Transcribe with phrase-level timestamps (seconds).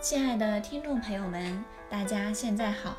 [0.00, 2.96] 亲爱的听众朋友们，大家现在好。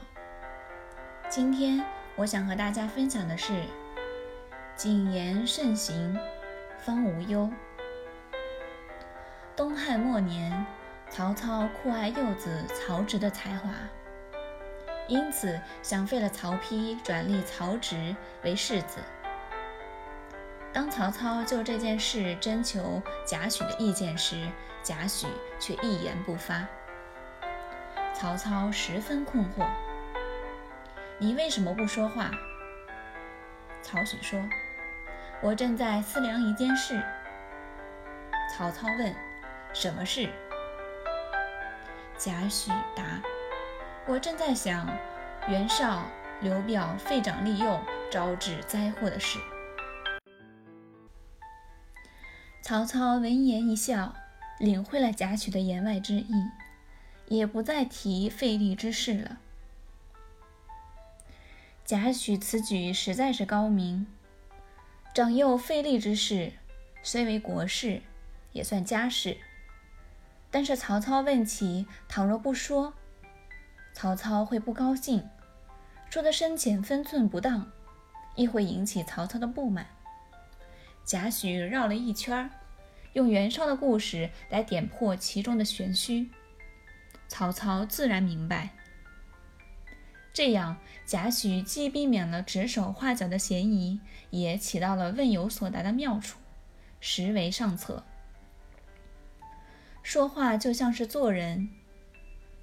[1.27, 1.83] 今天
[2.15, 3.63] 我想和大家分享的是
[4.77, 6.15] “谨言慎行，
[6.77, 7.49] 方无忧”。
[9.57, 10.63] 东汉末年，
[11.09, 13.71] 曹操酷爱幼子曹植的才华，
[15.07, 18.99] 因此想废了曹丕，转立曹植为世子。
[20.71, 24.47] 当曹操就这件事征求贾诩的意见时，
[24.83, 25.25] 贾诩
[25.59, 26.63] 却一言不发。
[28.21, 29.67] 曹操十分困惑
[31.17, 32.29] ：“你为什么不说话？”
[33.81, 34.39] 曹许说
[35.41, 37.01] ：“我正在思量一件事。”
[38.53, 39.11] 曹操问
[39.73, 40.29] ：“什么事？”
[42.15, 43.19] 贾诩答
[44.05, 44.87] ：“我正在想
[45.47, 46.03] 袁绍、
[46.41, 49.39] 刘表废长立幼，招致灾祸的事。”
[52.61, 54.13] 曹操闻言一笑，
[54.59, 56.33] 领会了贾诩的言外之意。
[57.37, 59.37] 也不再提费力之事了。
[61.85, 64.05] 贾诩此举实在是高明，
[65.13, 66.51] 长幼费力之事，
[67.01, 68.01] 虽为国事，
[68.51, 69.37] 也算家事。
[70.49, 72.93] 但是曹操问起，倘若不说，
[73.93, 75.29] 曹操会不高兴，
[76.09, 77.71] 说的深浅分寸不当，
[78.35, 79.87] 亦会引起曹操的不满。
[81.05, 82.49] 贾诩绕了一圈儿，
[83.13, 86.29] 用袁绍的故事来点破其中的玄虚。
[87.31, 88.71] 曹操自然明白，
[90.33, 94.01] 这样贾诩既避免了指手画脚的嫌疑，
[94.31, 96.37] 也起到了问有所答的妙处，
[96.99, 98.03] 实为上策。
[100.03, 101.69] 说话就像是做人，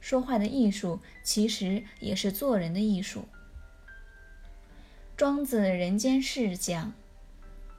[0.01, 3.27] 说话的艺术其实也是做人的艺术。
[5.17, 6.93] 庄子《人间世》讲：“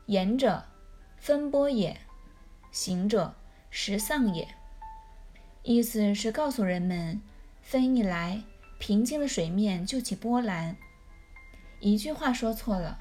[0.07, 0.65] 言者，
[1.17, 1.97] 分波也；
[2.71, 3.35] 行者，
[3.69, 4.47] 实丧也。”
[5.63, 7.21] 意思是告诉人们，
[7.61, 8.43] 风一来，
[8.79, 10.75] 平静的水面就起波澜；
[11.79, 12.97] 一句话说错了，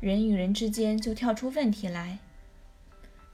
[0.00, 2.20] 人与人之间就跳出问题来。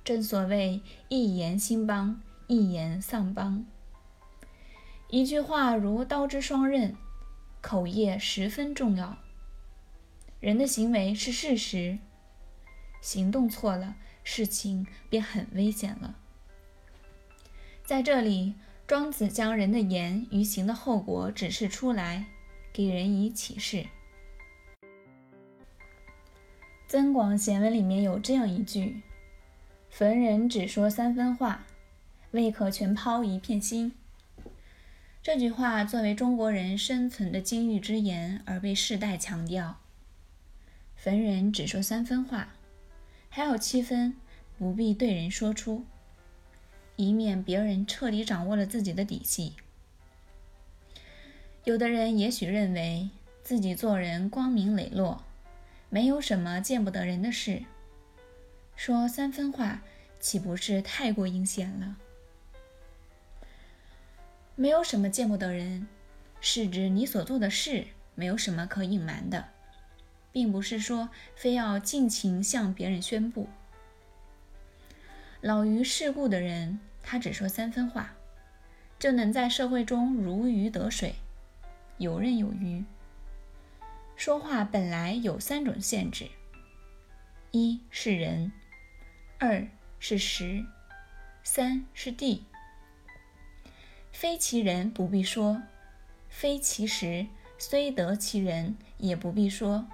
[0.02, 3.66] 正所谓一言兴邦，一言丧邦。
[5.10, 6.97] 一句话如刀之双刃，
[7.60, 9.18] 口业十分重要。
[10.41, 11.98] 人的行为是事实，
[13.02, 16.16] 行动错了，事情便很危险了。
[17.88, 18.53] 在这里，
[18.87, 22.26] 庄子将人的言与行的后果指示出来，
[22.71, 23.78] 给人以启示。
[26.87, 29.00] 《增广贤文》里面有这样一句
[29.88, 31.65] ：“逢人只说三分话，
[32.32, 33.94] 未可全抛一片心。”
[35.25, 39.78] 这句话作为中国人生存的金玉之言而被世代强调。
[40.94, 42.53] 逢人只说三分话，
[43.31, 44.15] 还有七分
[44.59, 45.87] 不必对人说出。
[46.98, 49.54] 以免别人彻底掌握了自己的底细。
[51.62, 53.10] 有的人也许认为
[53.44, 55.22] 自己做人光明磊落，
[55.91, 57.62] 没有什么见不得人的事，
[58.75, 59.82] 说三分话
[60.19, 61.97] 岂不是太过阴险了？
[64.56, 65.86] 没有什么见不得人，
[66.41, 67.86] 是指你所做的事
[68.16, 69.50] 没有什么可隐瞒的，
[70.32, 73.48] 并不是说非要尽情向别人宣布。
[75.41, 76.80] 老于世故的人。
[77.10, 78.12] 他只说三分话，
[78.98, 81.14] 就能在社会中如鱼得水，
[81.96, 82.84] 游刃有余。
[84.14, 86.28] 说话本来有三种限制：
[87.50, 88.52] 一是人，
[89.38, 89.66] 二
[89.98, 90.66] 是时，
[91.42, 92.44] 三是地。
[94.12, 95.62] 非其人不必说，
[96.28, 97.26] 非其时
[97.56, 99.86] 虽得其人也不必说，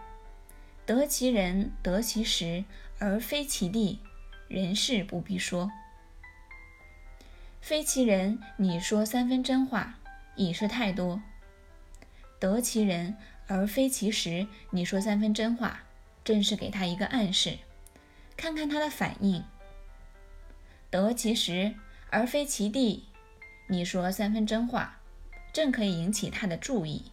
[0.84, 2.64] 得其人得其时
[2.98, 4.00] 而非其地，
[4.48, 5.70] 人事不必说。
[7.64, 9.94] 非其人，你说三分真话
[10.36, 11.22] 已是太多；
[12.38, 13.16] 得其人
[13.46, 15.80] 而非其时，你说三分真话，
[16.22, 17.56] 正是给他一个暗示，
[18.36, 19.42] 看看他的反应。
[20.90, 21.74] 得其时
[22.10, 23.06] 而非其地，
[23.68, 24.98] 你说三分真话，
[25.50, 27.12] 正可以引起他的注意。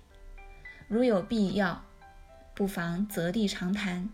[0.89, 1.85] 如有必要，
[2.53, 4.09] 不妨择地长谈。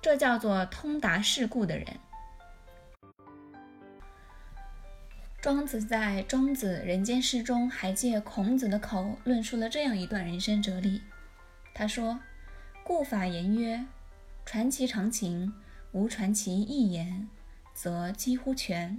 [0.00, 1.98] 这叫做通达世故的人。
[5.44, 11.02] 庄子在《庄子人间世》中还借孔子的口论述了这样一段人生哲理。
[11.74, 12.18] 他说
[12.82, 13.84] ：“故法言曰：
[14.46, 15.52] 传其常情，
[15.92, 17.28] 无传其意言，
[17.74, 18.98] 则几乎全。”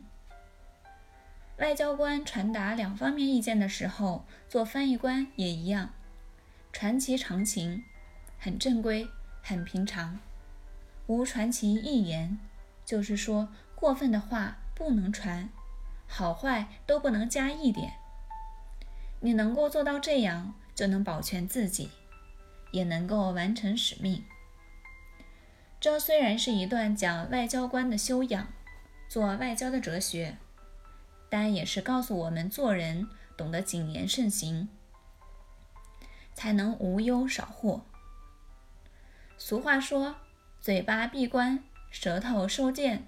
[1.57, 5.95] 外交官传达两方面意见的时候，做翻译官也一样，
[6.71, 7.83] 传其常情，
[8.37, 9.09] 很正规，
[9.41, 10.19] 很平常；
[11.07, 12.37] 无传其意言，
[12.85, 15.49] 就是说过分的话不能传。
[16.07, 17.93] 好坏都不能加一点。
[19.21, 21.89] 你能够做到这样，就能保全自己，
[22.71, 24.23] 也能够完成使命。
[25.79, 28.47] 这虽然是一段讲外交官的修养、
[29.07, 30.37] 做外交的哲学，
[31.29, 34.69] 但也是告诉我们做人懂得谨言慎行，
[36.33, 37.85] 才能无忧少祸。
[39.37, 40.15] 俗话说
[40.61, 43.07] ：“嘴巴闭关，舌头收剑。”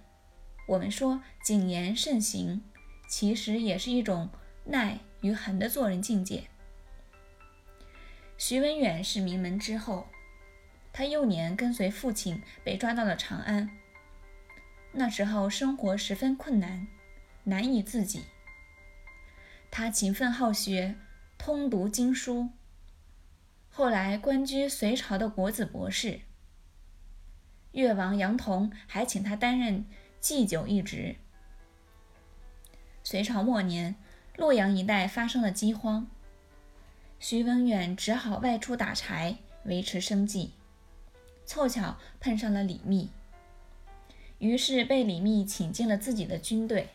[0.67, 2.61] 我们说谨言慎行，
[3.07, 4.29] 其实也是一种
[4.65, 6.49] 耐与恒的做人境界。
[8.37, 10.07] 徐文远是名门之后，
[10.91, 13.69] 他幼年跟随父亲被抓到了长安。
[14.91, 16.87] 那时候生活十分困难，
[17.45, 18.25] 难以自己。
[19.71, 20.95] 他勤奋好学，
[21.37, 22.49] 通读经书。
[23.69, 26.21] 后来官居隋朝的国子博士。
[27.73, 29.85] 越王杨同还请他担任。
[30.19, 31.15] 祭酒一职。
[33.09, 33.95] 隋朝末年，
[34.35, 36.07] 洛阳一带发生了饥荒，
[37.21, 40.51] 徐文远只好外出打柴维持生计。
[41.45, 43.09] 凑巧碰上了李密，
[44.39, 46.89] 于是被李密请进了自己的军队。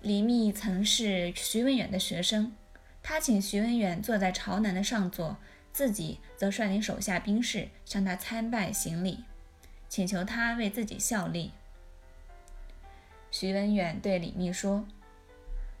[0.00, 2.52] 李密曾是徐文远的学生，
[3.00, 5.36] 他请徐文远坐在朝南的上座，
[5.72, 9.20] 自己则率领手下兵士向他参拜行礼。
[9.88, 11.52] 请求他为自己效力。
[13.30, 14.86] 徐文远对李密说：“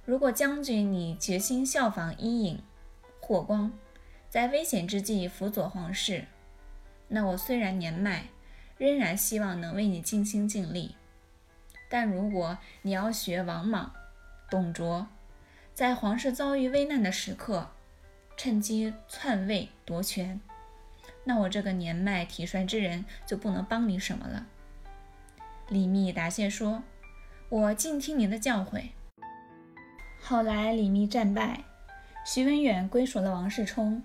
[0.04, 2.60] 如果将军你决心效仿伊尹、
[3.20, 3.72] 霍光，
[4.28, 6.26] 在危险之际辅佐皇室，
[7.08, 8.26] 那我虽然年迈，
[8.76, 10.94] 仍然希望能为你尽心尽力。
[11.88, 13.92] 但如果你要学王莽、
[14.50, 15.06] 董卓，
[15.74, 17.70] 在皇室遭遇危难的时刻，
[18.36, 20.38] 趁机篡位夺权，
[21.24, 24.46] 那我这个年迈体衰之人就不能帮你什么了。”
[25.68, 26.82] 李密答谢说
[27.48, 28.90] ：“我尽听您的教诲。”
[30.20, 31.64] 后来李密战败，
[32.24, 34.02] 徐文远归属了王世充。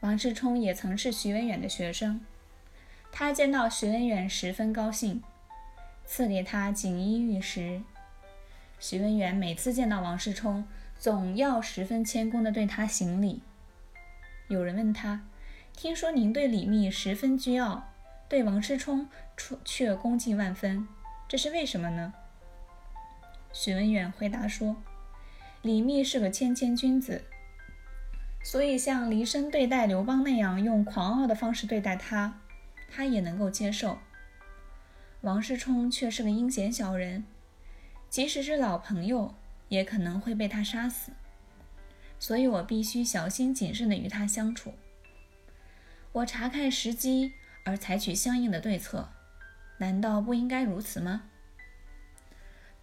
[0.00, 2.20] 王世充也曾是徐文远的学生，
[3.12, 5.22] 他见到徐文远十分高兴，
[6.06, 7.82] 赐给他锦衣玉食。
[8.78, 10.66] 徐文远每次见到王世充，
[10.98, 13.42] 总要十分谦恭地对他行礼。
[14.48, 15.22] 有人问他。
[15.76, 17.88] 听说您对李密十分倨傲，
[18.28, 19.08] 对王世充
[19.64, 20.86] 却恭敬万分，
[21.26, 22.14] 这是为什么呢？
[23.54, 24.76] 许文远回答说
[25.62, 27.22] ：“李密是个谦谦君子，
[28.42, 32.40] 所以像黎生对待刘邦那样用狂傲的方式对待他，
[32.90, 33.98] 他也能够接受。
[35.20, 37.24] 王世充却是个阴险小人，
[38.10, 39.36] 即使是老朋友，
[39.68, 41.12] 也可能会被他杀死，
[42.18, 44.74] 所以我必须小心谨慎地与他相处。”
[46.10, 47.32] 我查看时机
[47.64, 49.10] 而采取相应的对策，
[49.78, 51.22] 难道不应该如此吗？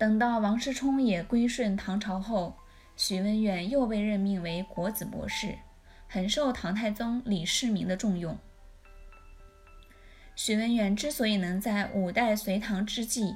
[0.01, 2.57] 等到王世充也归顺唐朝后，
[2.95, 5.55] 许文远又被任命为国子博士，
[6.07, 8.35] 很受唐太宗李世民的重用。
[10.35, 13.35] 许文远之所以能在五代隋唐之际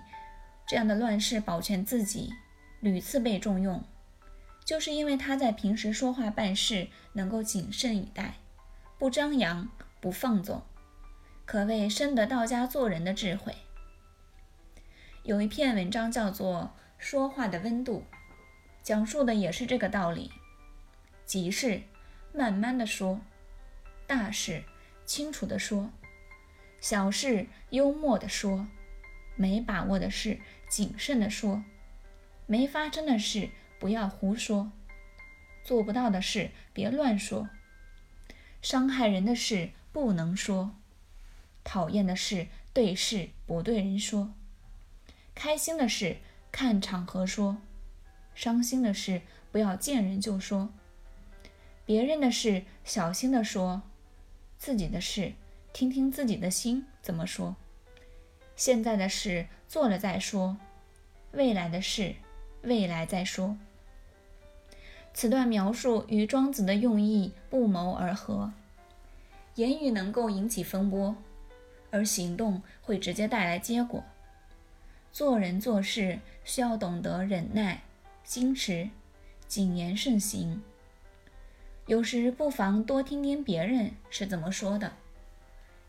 [0.68, 2.34] 这样的乱世保全自己，
[2.80, 3.84] 屡次被重用，
[4.66, 8.38] 就是因为他在平时说话办事能够谨慎以待，
[8.98, 9.70] 不张扬。
[10.02, 10.64] 不放纵，
[11.46, 13.56] 可谓深得道家做人的智慧。
[15.26, 18.06] 有一篇文章叫做《说话的温度》，
[18.84, 20.32] 讲述的也是这个道理：
[21.26, 21.82] 急事
[22.32, 23.20] 慢慢的说，
[24.06, 24.64] 大事
[25.04, 25.90] 清楚的说，
[26.80, 28.68] 小事幽默的说，
[29.36, 30.38] 没把握的事
[30.70, 31.64] 谨慎的说，
[32.46, 34.72] 没发生的事不要胡说，
[35.64, 37.50] 做不到的事别乱说，
[38.62, 39.72] 伤害人的事。
[39.92, 40.76] 不能说
[41.64, 44.34] 讨厌的事，对事不对人说；
[45.36, 46.18] 开心的事
[46.52, 47.58] 看场合说，
[48.34, 50.70] 伤心的事不要见人就说。
[51.86, 53.84] 别人的事小心的说，
[54.58, 55.34] 自己的事
[55.72, 57.56] 听听自己的心怎么说。
[58.56, 60.58] 现在的事做了再说，
[61.34, 62.16] 未来的事
[62.64, 63.58] 未来再说。
[65.14, 68.52] 此段描述与庄子的用意不谋而合。
[69.56, 71.16] 言语能够引起风波，
[71.92, 74.04] 而行动会直接带来结果。
[75.16, 77.84] 做人做事需要懂得忍耐、
[78.28, 78.90] 矜持、
[79.48, 80.62] 谨言慎行。
[81.86, 84.92] 有时不妨多听听别人是怎么说的，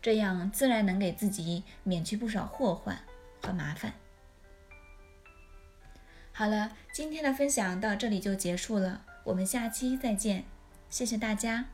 [0.01, 2.97] 这样自然能给自己免去不少祸患
[3.41, 3.95] 和麻烦。
[6.31, 10.45] 好了，今天的分享到这里就结束了，我们下期再见，
[10.89, 11.65] 谢谢大家。